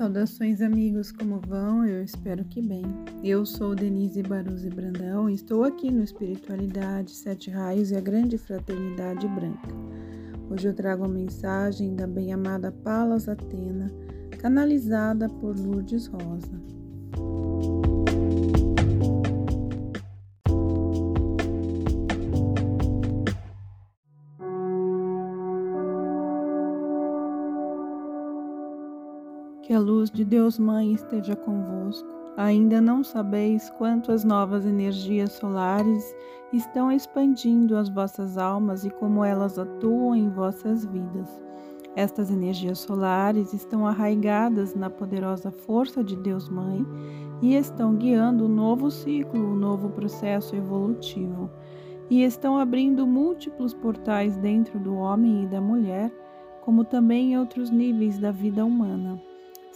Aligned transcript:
Saudações 0.00 0.62
amigos, 0.62 1.12
como 1.12 1.38
vão? 1.46 1.84
Eu 1.84 2.02
espero 2.02 2.42
que 2.46 2.62
bem. 2.62 2.82
Eu 3.22 3.44
sou 3.44 3.74
Denise 3.74 4.22
Baruzzi 4.22 4.70
Brandão 4.70 5.28
e 5.28 5.34
estou 5.34 5.62
aqui 5.62 5.90
no 5.90 6.02
Espiritualidade, 6.02 7.10
Sete 7.10 7.50
Raios 7.50 7.90
e 7.90 7.96
a 7.96 8.00
Grande 8.00 8.38
Fraternidade 8.38 9.28
Branca. 9.28 9.68
Hoje 10.48 10.68
eu 10.68 10.74
trago 10.74 11.04
a 11.04 11.08
mensagem 11.08 11.94
da 11.94 12.06
bem-amada 12.06 12.72
Palas 12.72 13.28
Atena, 13.28 13.92
canalizada 14.38 15.28
por 15.28 15.54
Lourdes 15.54 16.06
Rosa. 16.06 16.79
Que 29.70 29.74
a 29.74 29.78
luz 29.78 30.10
de 30.10 30.24
Deus 30.24 30.58
Mãe 30.58 30.94
esteja 30.94 31.36
convosco. 31.36 32.08
Ainda 32.36 32.80
não 32.80 33.04
sabeis 33.04 33.70
quanto 33.78 34.10
as 34.10 34.24
novas 34.24 34.66
energias 34.66 35.30
solares 35.34 36.12
estão 36.52 36.90
expandindo 36.90 37.76
as 37.76 37.88
vossas 37.88 38.36
almas 38.36 38.84
e 38.84 38.90
como 38.90 39.24
elas 39.24 39.60
atuam 39.60 40.16
em 40.16 40.28
vossas 40.28 40.84
vidas. 40.84 41.40
Estas 41.94 42.32
energias 42.32 42.80
solares 42.80 43.52
estão 43.52 43.86
arraigadas 43.86 44.74
na 44.74 44.90
poderosa 44.90 45.52
força 45.52 46.02
de 46.02 46.16
Deus 46.16 46.48
Mãe 46.48 46.84
e 47.40 47.54
estão 47.54 47.94
guiando 47.94 48.46
um 48.46 48.52
novo 48.52 48.90
ciclo, 48.90 49.52
um 49.52 49.54
novo 49.54 49.90
processo 49.90 50.56
evolutivo, 50.56 51.48
e 52.10 52.24
estão 52.24 52.58
abrindo 52.58 53.06
múltiplos 53.06 53.72
portais 53.72 54.36
dentro 54.36 54.80
do 54.80 54.96
homem 54.96 55.44
e 55.44 55.46
da 55.46 55.60
mulher, 55.60 56.12
como 56.60 56.82
também 56.82 57.34
em 57.34 57.38
outros 57.38 57.70
níveis 57.70 58.18
da 58.18 58.32
vida 58.32 58.66
humana. 58.66 59.29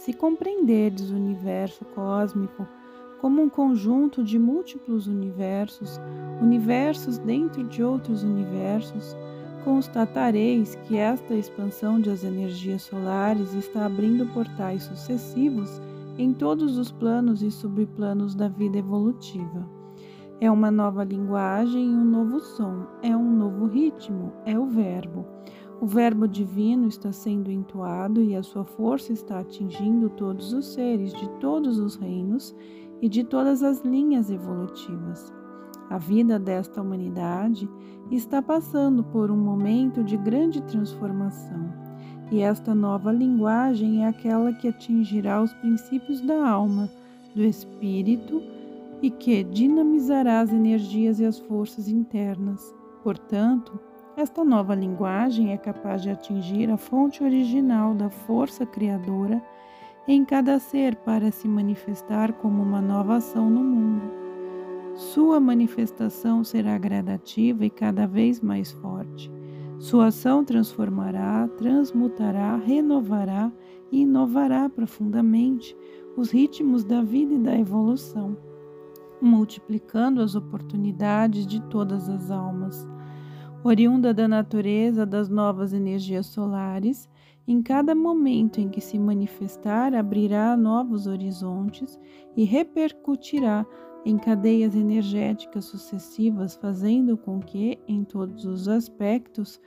Se 0.05 0.13
compreenderdes 0.13 1.09
o 1.09 1.15
universo 1.15 1.83
cósmico 1.95 2.67
como 3.19 3.41
um 3.41 3.49
conjunto 3.49 4.23
de 4.23 4.37
múltiplos 4.37 5.07
universos, 5.07 5.99
universos 6.39 7.17
dentro 7.17 7.63
de 7.63 7.81
outros 7.81 8.21
universos, 8.21 9.17
constatareis 9.63 10.75
que 10.83 10.95
esta 10.95 11.33
expansão 11.33 11.99
das 11.99 12.23
energias 12.23 12.83
solares 12.83 13.55
está 13.55 13.87
abrindo 13.87 14.31
portais 14.31 14.83
sucessivos 14.83 15.81
em 16.19 16.31
todos 16.33 16.77
os 16.77 16.91
planos 16.91 17.41
e 17.41 17.49
subplanos 17.49 18.35
da 18.35 18.47
vida 18.47 18.77
evolutiva. 18.77 19.67
É 20.39 20.51
uma 20.51 20.69
nova 20.69 21.03
linguagem 21.03 21.89
um 21.89 22.05
novo 22.05 22.39
som, 22.41 22.85
é 23.01 23.17
um 23.17 23.35
novo 23.37 23.65
ritmo, 23.65 24.31
é 24.45 24.55
o 24.55 24.67
Verbo. 24.67 25.25
O 25.81 25.85
Verbo 25.85 26.27
divino 26.27 26.87
está 26.87 27.11
sendo 27.11 27.51
entoado 27.51 28.21
e 28.21 28.35
a 28.35 28.41
sua 28.41 28.63
força 28.63 29.11
está 29.11 29.39
atingindo 29.39 30.09
todos 30.09 30.53
os 30.53 30.73
seres 30.73 31.13
de 31.13 31.27
todos 31.39 31.79
os 31.79 31.95
reinos 31.95 32.55
e 33.01 33.09
de 33.09 33.23
todas 33.23 33.61
as 33.61 33.81
linhas 33.81 34.31
evolutivas. 34.31 35.33
A 35.89 35.97
vida 35.97 36.39
desta 36.39 36.81
humanidade 36.81 37.69
está 38.09 38.41
passando 38.41 39.03
por 39.03 39.29
um 39.29 39.37
momento 39.37 40.03
de 40.03 40.17
grande 40.17 40.61
transformação, 40.63 41.71
e 42.31 42.41
esta 42.41 42.73
nova 42.73 43.11
linguagem 43.11 44.03
é 44.03 44.07
aquela 44.07 44.53
que 44.53 44.67
atingirá 44.67 45.41
os 45.43 45.53
princípios 45.55 46.21
da 46.21 46.49
alma, 46.49 46.89
do 47.35 47.43
espírito 47.43 48.41
e 49.01 49.11
que 49.11 49.43
dinamizará 49.43 50.39
as 50.39 50.51
energias 50.51 51.19
e 51.19 51.25
as 51.25 51.37
forças 51.37 51.87
internas. 51.87 52.73
Portanto, 53.03 53.79
esta 54.17 54.45
nova 54.45 54.73
linguagem 54.73 55.51
é 55.51 55.57
capaz 55.57 56.01
de 56.01 56.09
atingir 56.09 56.69
a 56.69 56.77
fonte 56.77 57.21
original 57.21 57.93
da 57.93 58.09
força 58.09 58.65
criadora 58.65 59.43
em 60.07 60.23
cada 60.23 60.57
ser 60.57 60.95
para 60.95 61.31
se 61.31 61.47
manifestar 61.47 62.31
como 62.33 62.63
uma 62.63 62.81
nova 62.81 63.15
ação 63.15 63.49
no 63.49 63.61
mundo. 63.61 64.03
Sua 64.95 65.39
manifestação 65.39 66.43
será 66.43 66.77
gradativa 66.77 67.65
e 67.65 67.69
cada 67.69 68.07
vez 68.07 68.39
mais 68.39 68.71
forte. 68.71 69.29
Sua 69.79 70.07
ação 70.07 70.45
transformará, 70.45 71.49
transmutará, 71.57 72.55
renovará 72.55 73.51
e 73.91 74.01
inovará 74.01 74.69
profundamente 74.69 75.75
os 76.15 76.31
ritmos 76.31 76.85
da 76.85 77.01
vida 77.01 77.33
e 77.33 77.39
da 77.39 77.57
evolução, 77.57 78.37
multiplicando 79.21 80.21
as 80.21 80.35
oportunidades 80.35 81.45
de 81.45 81.61
todas 81.63 82.07
as 82.07 82.31
almas 82.31 82.87
oriunda 83.67 84.13
da 84.13 84.27
natureza 84.27 85.07
das 85.07 85.27
novas 85.27 85.73
energias 85.73 86.27
solares, 86.27 87.09
em 87.47 87.63
cada 87.63 87.95
momento 87.95 88.61
em 88.61 88.69
que 88.69 88.79
se 88.79 88.99
manifestar, 88.99 89.95
abrirá 89.95 90.55
novos 90.55 91.07
horizontes 91.07 91.99
e 92.37 92.43
repercutirá 92.43 93.65
em 94.05 94.19
cadeias 94.19 94.75
energéticas 94.75 95.65
sucessivas, 95.65 96.55
fazendo 96.55 97.17
com 97.17 97.39
que, 97.39 97.79
em 97.87 98.03
todos 98.03 98.45
os 98.45 98.67
aspectos, 98.67 99.59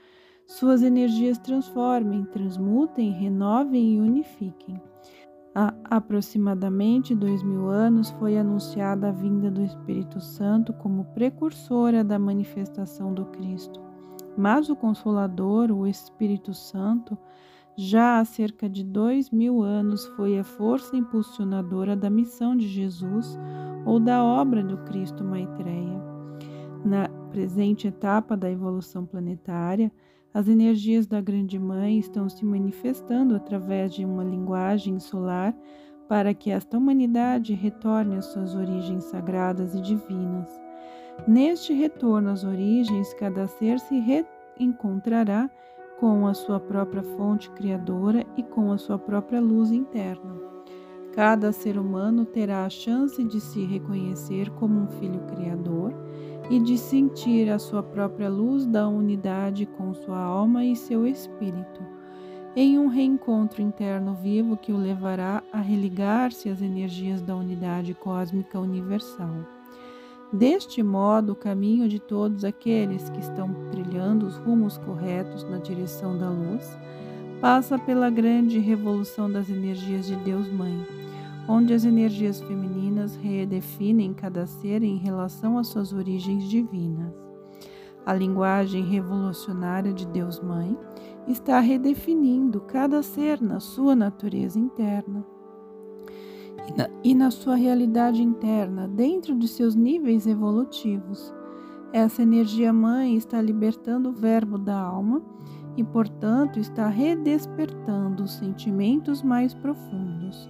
suas 0.47 0.81
energias 0.81 1.37
transformem, 1.37 2.23
transmutem, 2.23 3.11
renovem 3.11 3.95
e 3.95 3.99
unifiquem. 3.99 4.81
Há 5.53 5.73
aproximadamente 5.83 7.13
dois 7.13 7.43
mil 7.43 7.67
anos 7.67 8.11
foi 8.11 8.37
anunciada 8.37 9.09
a 9.09 9.11
vinda 9.11 9.51
do 9.51 9.61
Espírito 9.61 10.21
Santo 10.21 10.71
como 10.71 11.03
precursora 11.13 12.01
da 12.01 12.17
manifestação 12.17 13.13
do 13.13 13.25
Cristo. 13.25 13.88
Mas 14.39 14.69
o 14.69 14.75
Consolador, 14.75 15.69
o 15.69 15.85
Espírito 15.85 16.53
Santo, 16.53 17.17
já 17.75 18.19
há 18.19 18.23
cerca 18.23 18.69
de 18.69 18.85
dois 18.85 19.29
mil 19.29 19.61
anos 19.61 20.05
foi 20.15 20.39
a 20.39 20.45
força 20.45 20.95
impulsionadora 20.95 21.93
da 21.93 22.09
missão 22.09 22.55
de 22.55 22.65
Jesus 22.65 23.37
ou 23.85 23.99
da 23.99 24.23
obra 24.23 24.63
do 24.63 24.77
Cristo 24.85 25.25
Maitreya. 25.25 26.01
Na 26.85 27.09
presente 27.31 27.89
etapa 27.89 28.37
da 28.37 28.49
evolução 28.49 29.05
planetária, 29.05 29.91
as 30.33 30.47
energias 30.47 31.05
da 31.05 31.19
Grande 31.19 31.59
Mãe 31.59 31.99
estão 31.99 32.29
se 32.29 32.45
manifestando 32.45 33.35
através 33.35 33.93
de 33.93 34.05
uma 34.05 34.23
linguagem 34.23 34.99
solar 34.99 35.53
para 36.07 36.33
que 36.33 36.49
esta 36.49 36.77
humanidade 36.77 37.53
retorne 37.53 38.15
às 38.15 38.27
suas 38.27 38.55
origens 38.55 39.03
sagradas 39.03 39.75
e 39.75 39.81
divinas. 39.81 40.68
Neste 41.27 41.73
retorno 41.73 42.29
às 42.29 42.43
origens, 42.43 43.13
cada 43.13 43.47
ser 43.47 43.79
se 43.79 43.99
reencontrará 43.99 45.49
com 45.99 46.25
a 46.25 46.33
sua 46.33 46.59
própria 46.59 47.03
fonte 47.03 47.49
criadora 47.51 48.25
e 48.37 48.43
com 48.43 48.71
a 48.71 48.77
sua 48.77 48.97
própria 48.97 49.41
luz 49.41 49.71
interna. 49.71 50.39
Cada 51.13 51.51
ser 51.51 51.77
humano 51.77 52.25
terá 52.25 52.65
a 52.65 52.69
chance 52.69 53.21
de 53.23 53.41
se 53.41 53.65
reconhecer 53.65 54.49
como 54.51 54.79
um 54.79 54.87
filho 54.87 55.19
criador 55.21 55.93
e 56.49 56.59
de 56.59 56.77
sentir 56.77 57.49
a 57.49 57.59
sua 57.59 57.83
própria 57.83 58.29
luz 58.29 58.65
da 58.65 58.87
unidade 58.87 59.65
com 59.65 59.93
sua 59.93 60.17
alma 60.17 60.63
e 60.63 60.75
seu 60.75 61.05
espírito, 61.05 61.81
em 62.55 62.79
um 62.79 62.87
reencontro 62.87 63.61
interno 63.61 64.15
vivo 64.15 64.55
que 64.55 64.71
o 64.71 64.77
levará 64.77 65.43
a 65.51 65.59
religar-se 65.59 66.49
às 66.49 66.61
energias 66.61 67.21
da 67.21 67.35
unidade 67.35 67.93
cósmica 67.93 68.59
universal. 68.59 69.58
Deste 70.31 70.83
modo, 70.83 71.33
o 71.33 71.35
caminho 71.35 71.89
de 71.89 71.99
todos 71.99 72.43
aqueles 72.43 73.09
que 73.09 73.19
estão 73.19 73.51
trilhando 73.71 74.27
os 74.27 74.37
rumos 74.37 74.77
corretos 74.77 75.43
na 75.43 75.57
direção 75.57 76.15
da 76.19 76.29
luz 76.29 76.77
passa 77.41 77.79
pela 77.79 78.11
grande 78.11 78.59
revolução 78.59 79.31
das 79.31 79.49
energias 79.49 80.05
de 80.05 80.15
Deus 80.17 80.47
Mãe, 80.51 80.85
onde 81.47 81.73
as 81.73 81.83
energias 81.83 82.39
femininas 82.41 83.15
redefinem 83.15 84.13
cada 84.13 84.45
ser 84.45 84.83
em 84.83 84.97
relação 84.97 85.57
às 85.57 85.67
suas 85.67 85.93
origens 85.93 86.43
divinas. 86.43 87.11
A 88.05 88.13
linguagem 88.13 88.83
revolucionária 88.83 89.91
de 89.91 90.05
Deus 90.05 90.39
Mãe 90.39 90.77
está 91.27 91.59
redefinindo 91.59 92.61
cada 92.61 93.01
ser 93.01 93.41
na 93.41 93.59
sua 93.59 93.95
natureza 93.95 94.59
interna 94.59 95.25
e 97.03 97.15
na, 97.15 97.31
sua 97.31 97.55
realidade 97.55 98.21
interna, 98.21 98.87
dentro 98.87 99.35
de 99.35 99.47
seus 99.47 99.75
níveis 99.75 100.27
evolutivos. 100.27 101.33
Essa 101.91 102.21
energia 102.21 102.71
mãe 102.71 103.15
está 103.15 103.41
libertando 103.41 104.09
o 104.09 104.13
verbo 104.13 104.57
da 104.57 104.79
alma 104.79 105.21
e, 105.75 105.83
portanto, 105.83 106.59
está 106.59 106.87
redespertando 106.87 108.23
os 108.23 108.33
sentimentos 108.33 109.23
mais 109.23 109.53
profundos. 109.53 110.49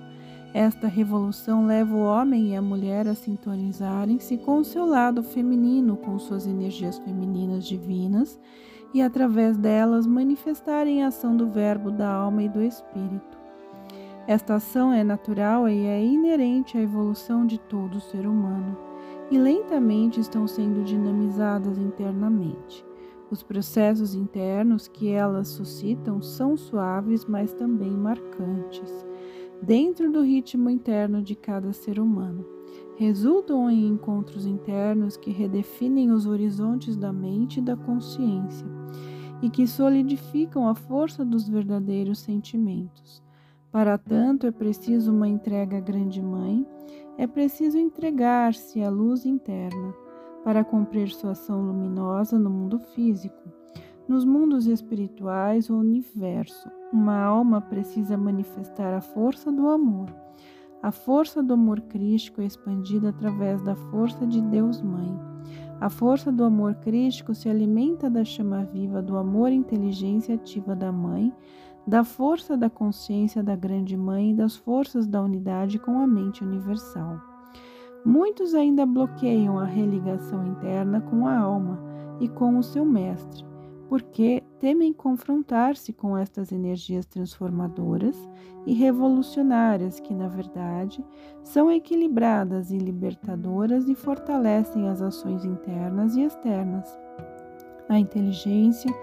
Esta 0.54 0.88
revolução 0.88 1.68
leva 1.68 1.95
o 1.95 2.04
homem 2.04 2.50
e 2.50 2.56
a 2.56 2.62
mulher 2.62 3.07
a 3.07 3.13
sintonizarem-se 3.13 4.38
com 4.39 4.57
o 4.57 4.66
seu 4.66 4.86
lado 4.86 5.21
feminino, 5.21 5.95
com 5.95 6.18
suas 6.18 6.48
energias 6.48 6.98
femininas 6.98 7.66
divinas, 7.66 8.39
e 8.94 9.01
através 9.01 9.56
delas 9.56 10.07
manifestarem 10.07 11.04
a 11.04 11.07
ação 11.07 11.38
do 11.38 11.48
Verbo 11.48 11.92
da 11.92 12.12
alma 12.12 12.42
e 12.42 12.50
do 12.50 12.63
Espírito. 12.63 13.29
Esta 14.30 14.54
ação 14.54 14.94
é 14.94 15.04
natural 15.04 15.68
e 15.68 15.88
é 15.88 16.06
inerente 16.06 16.78
à 16.78 16.81
evolução 16.81 17.48
de 17.48 17.58
todo 17.58 18.00
ser 18.00 18.28
humano, 18.28 18.78
e 19.31 19.40
lentamente 19.40 20.20
estão 20.20 20.46
sendo 20.46 20.84
dinamizadas 20.84 21.80
internamente. 21.80 22.86
Os 23.31 23.42
processos 23.42 24.14
internos 24.14 24.88
que 24.88 25.10
elas 25.10 25.48
suscitam 25.48 26.22
são 26.22 26.56
suaves, 26.56 27.26
mas 27.26 27.54
também 27.54 27.90
marcantes. 27.90 29.04
dentro 29.64 30.12
do 30.12 30.22
ritmo 30.22 30.70
interno 30.70 31.24
de 31.24 31.36
cada 31.36 31.74
ser 31.74 32.00
humano. 32.00 32.46
Resultam 32.98 33.68
em 33.68 33.88
encontros 33.88 34.46
internos 34.46 35.18
que 35.18 35.31
redefinem 35.31 36.12
os 36.12 36.28
horizontes 36.28 36.96
da 36.96 37.12
mente 37.12 37.58
e 37.58 37.64
da 37.64 37.76
consciência 37.76 38.68
e 39.42 39.50
que 39.50 39.66
solidificam 39.66 40.68
a 40.68 40.76
força 40.76 41.26
dos 41.26 41.50
verdadeiros 41.50 42.20
sentimentos. 42.20 43.28
Para 43.71 44.00
tanto, 44.00 44.48
é 44.48 44.51
preciso 44.51 45.12
uma 45.12 45.27
entrega 45.27 45.77
à 45.77 45.80
Grande 45.80 46.19
Mãe, 46.21 46.66
é 47.19 47.27
preciso 47.27 47.77
entregar-se 47.77 48.81
à 48.81 48.89
luz 48.89 49.27
interna 49.27 49.94
para 50.44 50.63
cumprir 50.63 51.10
sua 51.10 51.31
ação 51.31 51.62
luminosa 51.62 52.39
no 52.39 52.50
mundo 52.50 52.80
físico. 52.80 53.38
Nos 54.07 54.25
mundos 54.25 54.66
espirituais, 54.66 55.69
o 55.69 55.77
universo, 55.77 56.68
uma 56.92 57.21
alma 57.21 57.62
precisa 57.62 58.18
manifestar 58.18 58.92
a 58.92 59.01
força 59.01 59.51
do 59.51 59.69
amor. 59.69 60.10
A 60.81 60.92
força 60.92 61.44
do 61.44 61.54
amor 61.54 61.81
crístico 61.81 62.42
é 62.42 62.45
expandida 62.45 63.10
através 63.10 63.62
da 63.62 63.75
força 63.75 64.25
de 64.25 64.42
Deus 64.42 64.81
Mãe. 64.81 65.16
A 65.80 65.89
força 65.89 66.31
do 66.31 66.44
amor 66.44 66.75
crístico 66.75 67.36
se 67.36 67.48
alimenta 67.48 68.10
da 68.10 68.25
chama 68.25 68.63
viva 68.63 69.01
do 69.01 69.16
amor 69.16 69.51
inteligência 69.51 70.36
ativa 70.36 70.75
da 70.75 70.92
Mãe, 70.92 71.31
da 71.86 72.04
força 72.04 72.56
da 72.56 72.70
consciência 72.70 73.42
da 73.42 73.56
Grande 73.56 73.98
Mãe 73.98 74.31
e 74.31 74.36
das 74.36 74.56
forças 74.56 75.08
da 75.08 75.22
unidade 75.22 75.80
com 75.80 76.00
a 76.00 76.08
mente 76.08 76.44
universal. 76.44 77.20
Muitos 78.06 78.54
ainda 78.54 78.86
bloqueiam 78.86 79.60
a 79.60 79.66
religação 79.66 80.48
interna 80.48 81.02
com 81.02 81.28
a 81.28 81.38
alma 81.38 81.80
e 82.20 82.28
com 82.28 82.58
o 82.58 82.64
seu 82.64 82.86
mestre, 82.86 83.46
porque 83.90 84.44
temem 84.60 84.94
confrontar-se 84.94 85.92
com 85.92 86.18
estas 86.18 86.52
energias 86.52 87.06
transformadoras 87.06 88.16
e 88.66 88.74
revolucionárias 88.74 90.00
que, 90.00 90.14
na 90.14 90.28
verdade, 90.28 91.04
são 91.44 91.72
equilibradas 91.72 92.72
e 92.72 92.78
libertadoras 92.78 93.90
e 93.90 93.96
fortalecem 93.96 94.88
as 94.88 95.02
ações 95.02 95.44
internas 95.44 96.16
e 96.16 96.24
externas. 96.24 96.88
A 97.90 97.98
inteligência, 97.98 98.94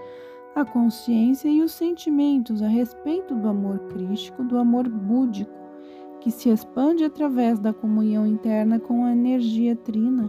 a 0.57 0.65
consciência 0.65 1.47
e 1.47 1.61
os 1.61 1.71
sentimentos 1.71 2.63
a 2.63 2.67
respeito 2.67 3.35
do 3.35 3.47
amor 3.47 3.77
crístico, 3.89 4.43
do 4.43 4.57
amor 4.57 4.89
búdico, 4.89 5.51
que 6.19 6.31
se 6.31 6.49
expande 6.49 7.03
através 7.03 7.59
da 7.59 7.71
comunhão 7.71 8.25
interna 8.25 8.79
com 8.79 9.05
a 9.05 9.11
energia 9.11 9.75
trina 9.75 10.27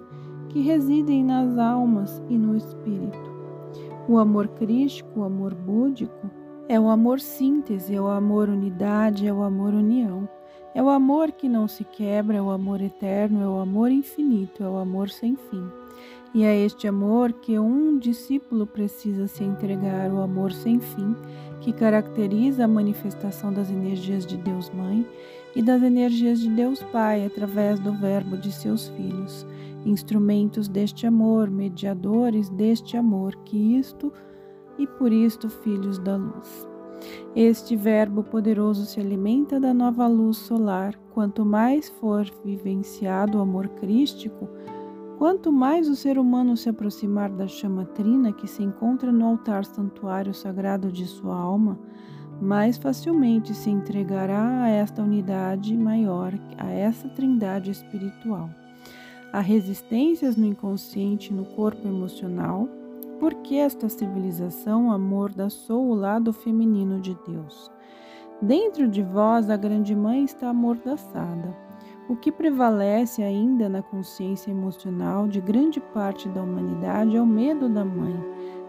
que 0.50 0.60
residem 0.60 1.24
nas 1.24 1.56
almas 1.56 2.22
e 2.28 2.36
no 2.36 2.54
espírito. 2.54 3.32
O 4.06 4.18
amor 4.18 4.48
crístico, 4.48 5.20
o 5.20 5.24
amor 5.24 5.54
búdico, 5.54 6.30
é 6.68 6.78
o 6.78 6.90
amor 6.90 7.20
síntese, 7.20 7.94
é 7.94 8.00
o 8.00 8.08
amor 8.08 8.50
unidade, 8.50 9.26
é 9.26 9.32
o 9.32 9.42
amor 9.42 9.72
união. 9.72 10.28
É 10.74 10.82
o 10.82 10.90
amor 10.90 11.32
que 11.32 11.48
não 11.48 11.66
se 11.66 11.84
quebra, 11.84 12.36
é 12.36 12.42
o 12.42 12.50
amor 12.50 12.82
eterno, 12.82 13.42
é 13.42 13.48
o 13.48 13.58
amor 13.58 13.90
infinito, 13.90 14.62
é 14.62 14.68
o 14.68 14.76
amor 14.76 15.08
sem 15.08 15.36
fim. 15.36 15.66
E 16.34 16.44
é 16.44 16.56
este 16.64 16.86
amor 16.86 17.32
que 17.32 17.58
um 17.58 17.98
discípulo 17.98 18.66
precisa 18.66 19.26
se 19.26 19.42
entregar, 19.42 20.12
o 20.12 20.20
amor 20.20 20.52
sem 20.52 20.78
fim, 20.78 21.16
que 21.60 21.72
caracteriza 21.72 22.64
a 22.64 22.68
manifestação 22.68 23.52
das 23.52 23.70
energias 23.70 24.26
de 24.26 24.36
Deus 24.36 24.70
Mãe 24.70 25.06
e 25.56 25.62
das 25.62 25.82
energias 25.82 26.40
de 26.40 26.48
Deus 26.50 26.82
Pai 26.92 27.24
através 27.24 27.80
do 27.80 27.92
Verbo 27.92 28.36
de 28.36 28.52
seus 28.52 28.88
filhos 28.88 29.46
instrumentos 29.84 30.68
deste 30.68 31.06
amor, 31.06 31.50
mediadores 31.50 32.48
deste 32.50 32.96
amor, 32.96 33.34
que 33.44 33.56
isto 33.78 34.12
e 34.78 34.86
por 34.86 35.12
isto 35.12 35.48
filhos 35.48 35.98
da 35.98 36.16
luz. 36.16 36.66
Este 37.34 37.76
Verbo 37.76 38.22
poderoso 38.22 38.84
se 38.84 39.00
alimenta 39.00 39.60
da 39.60 39.72
nova 39.72 40.06
luz 40.06 40.36
solar. 40.36 40.98
Quanto 41.12 41.44
mais 41.44 41.88
for 41.88 42.26
vivenciado 42.44 43.38
o 43.38 43.40
amor 43.40 43.68
crístico, 43.68 44.48
quanto 45.18 45.50
mais 45.50 45.88
o 45.88 45.96
ser 45.96 46.16
humano 46.16 46.56
se 46.56 46.68
aproximar 46.68 47.28
da 47.28 47.48
chama 47.48 47.84
trina 47.84 48.32
que 48.32 48.46
se 48.46 48.62
encontra 48.62 49.10
no 49.10 49.26
altar 49.26 49.64
santuário 49.64 50.32
sagrado 50.32 50.92
de 50.92 51.04
sua 51.06 51.36
alma, 51.36 51.76
mais 52.40 52.78
facilmente 52.78 53.52
se 53.52 53.68
entregará 53.68 54.62
a 54.62 54.68
esta 54.68 55.02
unidade 55.02 55.76
maior, 55.76 56.32
a 56.56 56.70
essa 56.70 57.08
trindade 57.08 57.72
espiritual. 57.72 58.48
Há 59.32 59.40
resistências 59.40 60.36
no 60.36 60.46
inconsciente 60.46 61.34
no 61.34 61.44
corpo 61.44 61.88
emocional, 61.88 62.68
porque 63.18 63.56
esta 63.56 63.88
civilização 63.88 64.92
amordaçou 64.92 65.88
o 65.88 65.94
lado 65.94 66.32
feminino 66.32 67.00
de 67.00 67.18
Deus. 67.26 67.72
Dentro 68.40 68.86
de 68.86 69.02
vós, 69.02 69.50
a 69.50 69.56
Grande 69.56 69.96
Mãe 69.96 70.22
está 70.22 70.48
amordaçada. 70.50 71.67
O 72.08 72.16
que 72.16 72.32
prevalece 72.32 73.22
ainda 73.22 73.68
na 73.68 73.82
consciência 73.82 74.50
emocional 74.50 75.28
de 75.28 75.42
grande 75.42 75.78
parte 75.78 76.26
da 76.26 76.42
humanidade 76.42 77.14
é 77.14 77.20
o 77.20 77.26
medo 77.26 77.68
da 77.68 77.84
mãe, 77.84 78.18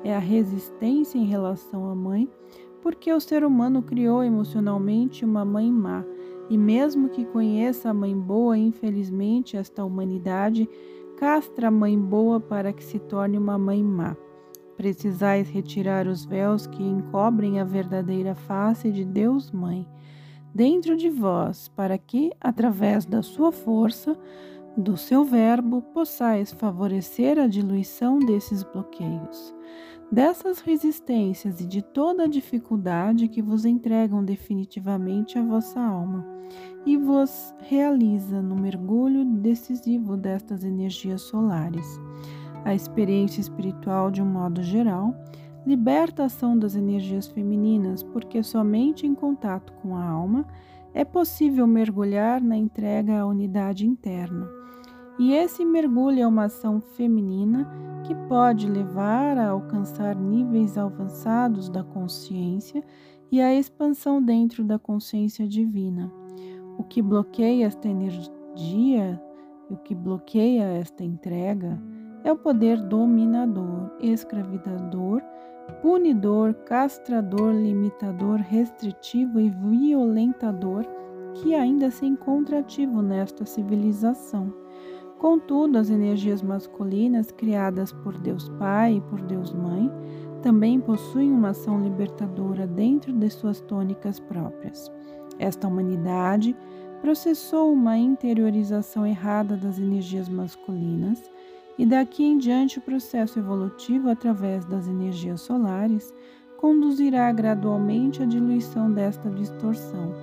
é 0.04 0.14
a 0.14 0.20
resistência 0.20 1.18
em 1.18 1.24
relação 1.24 1.90
à 1.90 1.96
mãe, 1.96 2.30
porque 2.82 3.12
o 3.14 3.20
ser 3.20 3.46
humano 3.46 3.82
criou 3.82 4.22
emocionalmente 4.26 5.24
uma 5.24 5.46
mãe 5.46 5.72
má 5.72 6.04
e 6.50 6.58
mesmo 6.58 7.08
que 7.08 7.24
conheça 7.24 7.90
a 7.90 7.94
mãe 7.94 8.18
boa, 8.18 8.58
infelizmente 8.58 9.56
esta 9.56 9.86
humanidade 9.86 10.68
castra 11.16 11.70
a 11.70 11.72
mãe 11.72 11.98
boa 11.98 12.42
para 12.42 12.74
que 12.74 12.84
se 12.84 13.00
torne 13.00 13.38
uma 13.38 13.58
mãe 13.58 13.82
má. 13.82 14.18
Precisais 14.76 15.50
retirar 15.50 16.08
os 16.08 16.26
véus 16.26 16.68
que 16.68 16.84
encobrem 16.84 17.60
a 17.60 17.64
verdadeira 17.64 18.36
face 18.36 18.92
de 18.92 19.06
Deus 19.06 19.52
Mãe 19.52 19.88
dentro 20.54 20.96
de 20.96 21.10
vós, 21.10 21.68
para 21.70 21.98
que, 21.98 22.32
através 22.40 23.06
da 23.06 23.22
sua 23.22 23.52
força, 23.52 24.18
do 24.76 24.96
seu 24.98 25.24
verbo, 25.24 25.82
possais 25.82 26.52
favorecer 26.52 27.38
a 27.38 27.48
diluição 27.48 28.20
desses 28.20 28.64
bloqueios 28.64 29.54
dessas 30.12 30.60
resistências 30.60 31.62
e 31.62 31.66
de 31.66 31.82
toda 31.82 32.24
a 32.24 32.28
dificuldade 32.28 33.28
que 33.28 33.42
vos 33.42 33.64
entregam 33.64 34.24
definitivamente 34.24 35.38
a 35.38 35.44
vossa 35.44 35.80
alma 35.80 36.26
e 36.86 36.98
vos 36.98 37.54
realiza 37.60 38.42
no 38.42 38.56
mergulho 38.56 39.24
decisivo 39.24 40.18
destas 40.18 40.64
energias 40.64 41.22
solares. 41.22 41.86
A 42.66 42.74
experiência 42.74 43.40
espiritual, 43.40 44.10
de 44.10 44.22
um 44.22 44.26
modo 44.26 44.64
geral, 44.64 45.16
liberta 45.66 46.24
a 46.24 46.26
ação 46.26 46.58
das 46.58 46.76
energias 46.76 47.28
femininas, 47.28 48.02
porque 48.04 48.42
somente 48.42 49.06
em 49.06 49.14
contato 49.14 49.74
com 49.82 49.96
a 49.96 50.04
alma 50.04 50.46
é 50.94 51.04
possível 51.06 51.68
mergulhar 51.68 52.42
na 52.42 52.58
entrega 52.58 53.20
à 53.20 53.26
unidade 53.26 53.86
interna. 53.86 54.48
E 55.20 55.34
esse 55.34 55.66
mergulho 55.66 56.22
é 56.22 56.28
uma 56.28 56.46
ação 56.46 56.80
feminina 56.80 57.70
que 58.06 58.16
pode 58.28 58.70
levar 58.70 59.38
a 59.38 59.50
alcançar 59.50 60.16
níveis 60.16 60.78
avançados 60.78 61.70
da 61.70 61.84
consciência 61.84 62.82
e 63.32 63.42
a 63.42 63.54
expansão 63.54 64.24
dentro 64.24 64.64
da 64.64 64.80
consciência 64.80 65.48
divina. 65.48 66.12
O 66.78 66.84
que 66.84 67.02
bloqueia 67.02 67.66
esta 67.66 67.88
energia, 67.88 69.22
o 69.70 69.76
que 69.76 69.94
bloqueia 69.94 70.64
esta 70.64 71.04
entrega, 71.04 71.78
é 72.24 72.32
o 72.32 72.38
poder 72.38 72.82
dominador, 72.82 73.92
escravizador, 74.00 75.22
punidor, 75.82 76.54
castrador, 76.66 77.54
limitador, 77.54 78.38
restritivo 78.38 79.40
e 79.40 79.50
violentador 79.50 80.86
que 81.36 81.56
ainda 81.56 81.90
se 81.92 82.06
encontra 82.06 82.60
ativo 82.60 83.02
nesta 83.02 83.46
civilização. 83.46 84.54
Contudo, 85.18 85.78
as 85.78 85.90
energias 85.90 86.42
masculinas 86.42 87.32
criadas 87.32 87.92
por 87.92 88.18
Deus 88.18 88.50
Pai 88.58 88.96
e 88.96 89.02
por 89.02 89.22
Deus 89.22 89.54
Mãe 89.54 89.92
também 90.42 90.80
possuem 90.80 91.32
uma 91.32 91.50
ação 91.50 91.82
libertadora 91.82 92.66
dentro 92.66 93.12
de 93.12 93.30
suas 93.30 93.60
tônicas 93.62 94.20
próprias. 94.20 94.90
Esta 95.38 95.68
humanidade 95.68 96.56
processou 97.02 97.72
uma 97.74 97.98
interiorização 97.98 99.06
errada 99.06 99.56
das 99.56 99.78
energias 99.78 100.28
masculinas 100.30 101.22
e 101.80 101.86
daqui 101.86 102.26
em 102.26 102.38
diante 102.38 102.78
o 102.78 102.82
processo 102.82 103.40
evolutivo 103.40 104.10
através 104.10 104.66
das 104.66 104.86
energias 104.86 105.40
solares 105.40 106.14
conduzirá 106.58 107.32
gradualmente 107.32 108.22
à 108.22 108.26
diluição 108.26 108.92
desta 108.92 109.30
distorção 109.30 110.14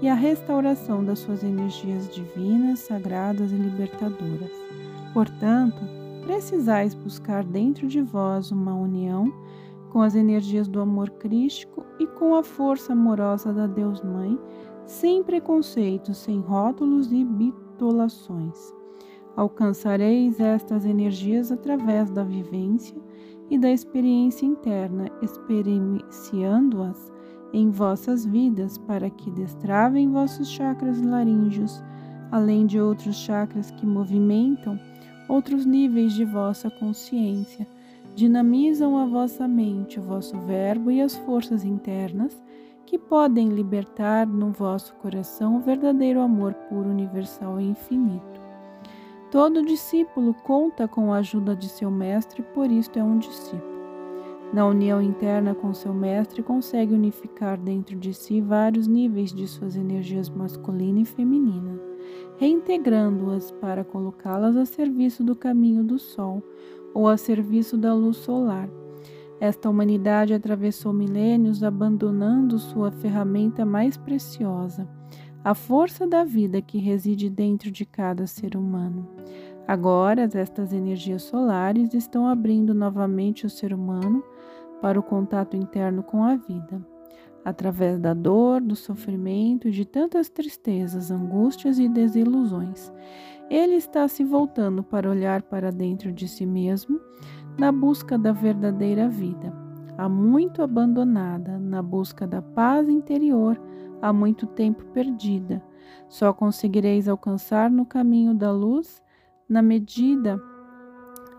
e 0.00 0.08
a 0.08 0.14
restauração 0.14 1.04
das 1.04 1.18
suas 1.18 1.42
energias 1.42 2.08
divinas, 2.08 2.78
sagradas 2.78 3.50
e 3.50 3.56
libertadoras. 3.56 4.52
Portanto, 5.12 5.80
precisais 6.24 6.94
buscar 6.94 7.42
dentro 7.42 7.88
de 7.88 8.00
vós 8.00 8.52
uma 8.52 8.72
união 8.72 9.34
com 9.90 10.00
as 10.00 10.14
energias 10.14 10.68
do 10.68 10.80
amor 10.80 11.10
crístico 11.10 11.84
e 11.98 12.06
com 12.06 12.36
a 12.36 12.44
força 12.44 12.92
amorosa 12.92 13.52
da 13.52 13.66
Deus 13.66 14.00
Mãe, 14.00 14.38
sem 14.86 15.24
preconceitos, 15.24 16.18
sem 16.18 16.38
rótulos 16.38 17.10
e 17.10 17.24
bitolações. 17.24 18.79
Alcançareis 19.36 20.40
estas 20.40 20.84
energias 20.84 21.50
através 21.50 22.10
da 22.10 22.24
vivência 22.24 22.96
e 23.48 23.58
da 23.58 23.70
experiência 23.70 24.46
interna, 24.46 25.10
experienciando-as 25.22 27.10
em 27.52 27.70
vossas 27.70 28.24
vidas 28.24 28.78
para 28.78 29.10
que 29.10 29.30
destravem 29.30 30.10
vossos 30.10 30.48
chakras 30.48 31.00
laríngeos, 31.02 31.82
além 32.30 32.66
de 32.66 32.80
outros 32.80 33.16
chakras 33.16 33.70
que 33.70 33.86
movimentam 33.86 34.78
outros 35.28 35.64
níveis 35.64 36.12
de 36.12 36.24
vossa 36.24 36.68
consciência, 36.70 37.66
dinamizam 38.14 38.98
a 38.98 39.06
vossa 39.06 39.46
mente, 39.46 39.98
o 39.98 40.02
vosso 40.02 40.36
verbo 40.40 40.90
e 40.90 41.00
as 41.00 41.16
forças 41.16 41.64
internas 41.64 42.42
que 42.84 42.98
podem 42.98 43.48
libertar 43.48 44.26
no 44.26 44.50
vosso 44.50 44.92
coração 44.96 45.56
o 45.56 45.60
verdadeiro 45.60 46.20
amor 46.20 46.54
puro, 46.68 46.90
universal 46.90 47.60
e 47.60 47.68
infinito. 47.68 48.29
Todo 49.30 49.64
discípulo 49.64 50.34
conta 50.34 50.88
com 50.88 51.12
a 51.12 51.18
ajuda 51.18 51.54
de 51.54 51.68
seu 51.68 51.88
mestre, 51.88 52.42
por 52.42 52.68
isto 52.68 52.98
é 52.98 53.04
um 53.04 53.16
discípulo. 53.16 53.70
Na 54.52 54.66
união 54.66 55.00
interna 55.00 55.54
com 55.54 55.72
seu 55.72 55.94
mestre, 55.94 56.42
consegue 56.42 56.92
unificar 56.92 57.56
dentro 57.56 57.96
de 57.96 58.12
si 58.12 58.40
vários 58.40 58.88
níveis 58.88 59.32
de 59.32 59.46
suas 59.46 59.76
energias 59.76 60.28
masculina 60.28 60.98
e 60.98 61.04
feminina, 61.04 61.80
reintegrando-as 62.38 63.52
para 63.52 63.84
colocá-las 63.84 64.56
a 64.56 64.64
serviço 64.64 65.22
do 65.22 65.36
caminho 65.36 65.84
do 65.84 66.00
sol 66.00 66.42
ou 66.92 67.06
a 67.06 67.16
serviço 67.16 67.78
da 67.78 67.94
luz 67.94 68.16
solar. 68.16 68.68
Esta 69.38 69.70
humanidade 69.70 70.34
atravessou 70.34 70.92
milênios 70.92 71.62
abandonando 71.62 72.58
sua 72.58 72.90
ferramenta 72.90 73.64
mais 73.64 73.96
preciosa, 73.96 74.88
a 75.42 75.54
força 75.54 76.06
da 76.06 76.22
vida 76.22 76.60
que 76.60 76.78
reside 76.78 77.30
dentro 77.30 77.70
de 77.70 77.84
cada 77.84 78.26
ser 78.26 78.56
humano. 78.56 79.08
Agora, 79.66 80.28
estas 80.34 80.72
energias 80.72 81.22
solares 81.22 81.94
estão 81.94 82.26
abrindo 82.28 82.74
novamente 82.74 83.46
o 83.46 83.50
ser 83.50 83.72
humano 83.72 84.22
para 84.82 84.98
o 84.98 85.02
contato 85.02 85.56
interno 85.56 86.02
com 86.02 86.24
a 86.24 86.36
vida, 86.36 86.84
através 87.44 87.98
da 87.98 88.12
dor, 88.12 88.60
do 88.60 88.76
sofrimento 88.76 89.68
e 89.68 89.70
de 89.70 89.84
tantas 89.84 90.28
tristezas, 90.28 91.10
angústias 91.10 91.78
e 91.78 91.88
desilusões. 91.88 92.92
Ele 93.48 93.76
está 93.76 94.06
se 94.08 94.24
voltando 94.24 94.82
para 94.82 95.08
olhar 95.08 95.42
para 95.42 95.70
dentro 95.70 96.12
de 96.12 96.28
si 96.28 96.44
mesmo 96.44 97.00
na 97.58 97.72
busca 97.72 98.18
da 98.18 98.32
verdadeira 98.32 99.08
vida, 99.08 99.52
há 99.98 100.08
muito 100.08 100.62
abandonada, 100.62 101.58
na 101.58 101.82
busca 101.82 102.26
da 102.26 102.40
paz 102.40 102.88
interior, 102.88 103.60
há 104.00 104.12
muito 104.12 104.46
tempo 104.46 104.84
perdida. 104.86 105.62
Só 106.08 106.32
conseguireis 106.32 107.08
alcançar 107.08 107.70
no 107.70 107.84
caminho 107.86 108.34
da 108.34 108.50
luz 108.50 109.02
na 109.48 109.62
medida 109.62 110.40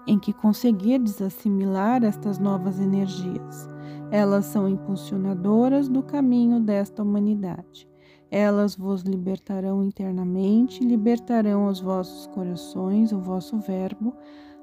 em 0.08 0.18
que 0.18 0.34
conseguirdes 0.34 1.22
assimilar 1.22 2.04
estas 2.04 2.40
novas 2.40 2.80
energias. 2.80 3.70
Elas 4.10 4.46
são 4.46 4.68
impulsionadoras 4.68 5.88
do 5.88 6.04
caminho 6.04 6.60
desta 6.60 7.04
humanidade. 7.04 7.88
Elas 8.30 8.76
vos 8.76 9.04
libertarão 9.04 9.84
internamente, 9.84 10.84
libertarão 10.84 11.68
os 11.68 11.80
vossos 11.80 12.28
corações, 12.28 13.12
o 13.12 13.20
vosso 13.20 13.60
verbo, 13.60 14.16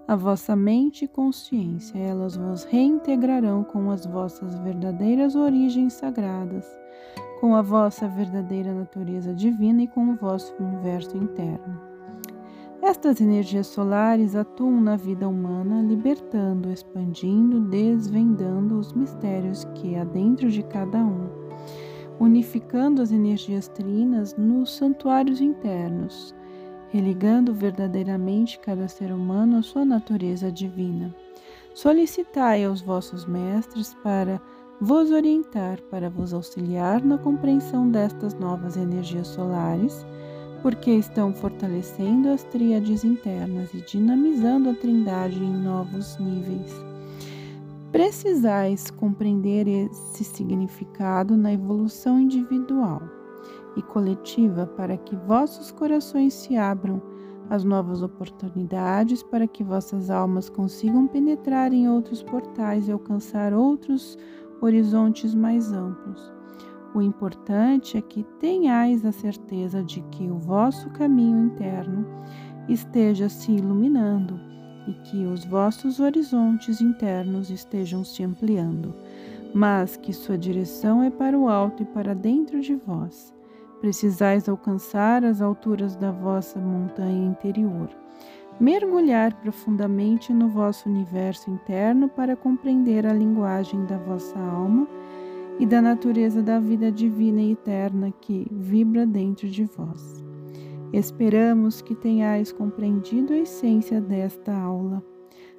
a 0.07 0.17
vossa 0.17 0.57
mente 0.57 1.05
e 1.05 1.09
consciência. 1.09 1.99
Elas 1.99 2.35
vos 2.35 2.65
reintegrarão 2.65 3.63
com 3.63 3.91
as 3.91 4.07
vossas 4.07 4.59
verdadeiras 4.59 5.37
origens 5.37 5.93
sagradas, 5.93 6.67
com 7.41 7.55
a 7.55 7.63
vossa 7.63 8.09
verdadeira 8.09 8.73
natureza 8.73 9.33
divina 9.33 9.83
e 9.83 9.89
com 9.89 10.11
o 10.11 10.17
vosso 10.17 10.55
universo 10.59 11.17
interno. 11.17 11.81
Estas 12.83 13.21
energias 13.21 13.67
solares 13.67 14.35
atuam 14.35 14.81
na 14.81 14.97
vida 14.97 15.29
humana, 15.29 15.83
libertando, 15.83 16.71
expandindo, 16.71 17.61
desvendando 17.61 18.79
os 18.79 18.93
mistérios 18.93 19.65
que 19.75 19.97
há 19.97 20.05
dentro 20.05 20.51
de 20.51 20.63
cada 20.63 20.99
um, 20.99 21.29
unificando 22.21 23.03
as 23.03 23.13
energias 23.13 23.69
trinas 23.69 24.37
nos 24.37 24.77
santuários 24.77 25.41
internos, 25.41 26.35
religando 26.91 27.53
verdadeiramente 27.53 28.59
cada 28.61 28.89
ser 28.89 29.13
humano 29.13 29.59
à 29.59 29.63
sua 29.63 29.85
natureza 29.85 30.51
divina. 30.51 31.15
Solicitai 31.75 32.65
aos 32.65 32.81
vossos 32.81 33.27
mestres 33.27 33.95
para 34.03 34.41
vos 34.81 35.11
orientar, 35.11 35.81
para 35.91 36.09
vos 36.09 36.33
auxiliar 36.33 37.05
na 37.05 37.19
compreensão 37.19 37.91
destas 37.91 38.35
novas 38.35 38.77
energias 38.77 39.27
solares 39.29 40.07
porque 40.63 40.91
estão 40.91 41.33
fortalecendo 41.33 42.29
as 42.29 42.43
tríades 42.45 43.05
internas 43.05 43.73
e 43.75 43.81
dinamizando 43.81 44.71
a 44.71 44.75
trindade 44.75 45.43
em 45.43 45.53
novos 45.53 46.19
níveis. 46.19 46.73
Precisais 47.93 48.91
compreender 48.91 49.67
esse 49.67 50.25
significado 50.25 51.37
na 51.37 51.53
evolução 51.53 52.21
individual 52.21 53.01
e 53.77 53.83
coletiva 53.83 54.67
para 54.67 54.97
que 54.97 55.17
vossos 55.17 55.71
corações 55.71 56.35
se 56.35 56.57
abram 56.57 57.01
às 57.49 57.65
novas 57.65 58.03
oportunidades, 58.03 59.23
para 59.23 59.47
que 59.47 59.65
vossas 59.65 60.11
almas 60.11 60.51
consigam 60.51 61.07
penetrar 61.07 61.73
em 61.73 61.89
outros 61.89 62.23
portais 62.23 62.89
e 62.89 62.93
alcançar 62.93 63.55
outros 63.55 64.19
horizontes 64.61 65.35
mais 65.35 65.73
amplos. 65.73 66.33
O 66.95 67.03
importante 67.03 67.97
é 67.97 68.01
que 68.01 68.25
tenhais 68.41 69.05
a 69.05 69.13
certeza 69.13 69.83
de 69.83 70.01
que 70.11 70.29
o 70.31 70.39
vosso 70.39 70.89
caminho 70.91 71.47
interno 71.47 72.07
esteja 72.69 73.29
se 73.29 73.53
iluminando 73.53 74.41
e 74.87 74.93
que 75.05 75.27
os 75.27 75.45
vossos 75.45 76.01
horizontes 76.01 76.81
internos 76.81 77.51
estejam 77.51 78.03
se 78.03 78.23
ampliando, 78.25 78.95
mas 79.55 79.97
que 79.97 80.13
sua 80.13 80.39
direção 80.39 81.03
é 81.03 81.11
para 81.11 81.39
o 81.39 81.49
alto 81.49 81.83
e 81.83 81.87
para 81.87 82.15
dentro 82.15 82.61
de 82.61 82.75
vós. 82.75 83.35
Precisais 83.81 84.49
alcançar 84.49 85.25
as 85.25 85.41
alturas 85.41 85.95
da 85.95 86.11
vossa 86.11 86.59
montanha 86.59 87.29
interior, 87.29 87.89
mergulhar 88.61 89.35
profundamente 89.41 90.33
no 90.33 90.49
vosso 90.49 90.89
universo 90.89 91.51
interno 91.51 92.09
para 92.09 92.37
compreender 92.37 93.07
a 93.07 93.13
linguagem 93.13 93.85
da 93.87 93.97
vossa 93.99 94.39
alma 94.39 94.89
e 95.59 95.67
da 95.67 95.81
natureza 95.81 96.43
da 96.43 96.59
vida 96.59 96.91
divina 96.91 97.41
e 97.41 97.53
eterna 97.53 98.13
que 98.21 98.47
vibra 98.51 99.07
dentro 99.07 99.49
de 99.49 99.65
vós. 99.65 100.25
Esperamos 100.93 101.81
que 101.81 101.95
tenhais 101.95 102.51
compreendido 102.51 103.33
a 103.33 103.39
essência 103.39 104.01
desta 104.01 104.55
aula, 104.55 105.05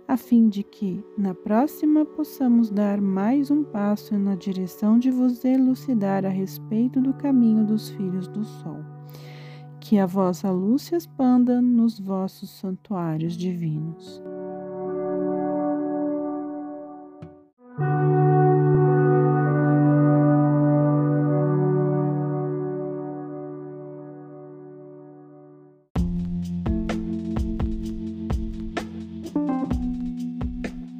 a 0.07 0.17
fim 0.17 0.49
de 0.49 0.63
que, 0.63 1.03
na 1.15 1.35
próxima, 1.35 2.03
possamos 2.03 2.71
dar 2.71 2.99
mais 2.99 3.51
um 3.51 3.63
passo 3.63 4.17
na 4.17 4.33
direção 4.33 4.97
de 4.97 5.11
vos 5.11 5.45
elucidar 5.45 6.25
a 6.25 6.29
respeito 6.29 6.99
do 6.99 7.13
caminho 7.13 7.63
dos 7.63 7.89
filhos 7.91 8.27
do 8.27 8.43
Sol. 8.43 8.98
Que 9.79 9.97
a 9.97 10.05
vossa 10.05 10.51
luz 10.51 10.83
se 10.83 10.95
expanda 10.95 11.61
nos 11.61 11.99
vossos 11.99 12.49
santuários 12.49 13.35
divinos. 13.35 14.21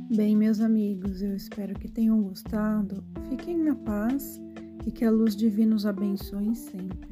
Bem, 0.10 0.36
meus 0.36 0.60
amigos, 0.60 1.22
eu 1.22 1.36
espero 1.36 1.78
que 1.80 1.88
tenham 1.88 2.22
gostado. 2.22 3.04
Fiquem 3.30 3.58
na 3.58 3.76
paz 3.76 4.42
e 4.86 4.92
que 4.92 5.06
a 5.06 5.12
luz 5.12 5.36
divina 5.36 5.76
os 5.76 5.86
abençoe 5.86 6.56
sempre. 6.56 7.09